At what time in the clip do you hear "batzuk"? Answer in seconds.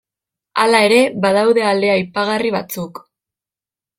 2.57-3.03